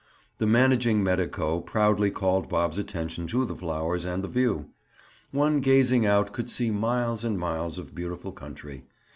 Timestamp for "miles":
6.71-7.23, 7.37-7.77